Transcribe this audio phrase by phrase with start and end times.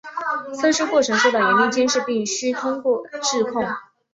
[0.55, 3.63] 测试过程受到严密监视并须通过质控。